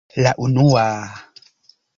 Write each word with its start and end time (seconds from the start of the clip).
La 0.23 0.31
unua... 0.45 0.87